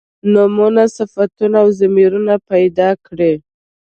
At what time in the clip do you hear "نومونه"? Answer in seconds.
0.33-0.83